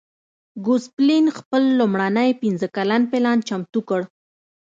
[0.65, 4.01] ګوسپلن خپل لومړنی پنځه کلن پلان چمتو کړ.